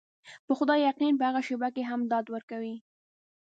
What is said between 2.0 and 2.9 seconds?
ډاډ ورکوي.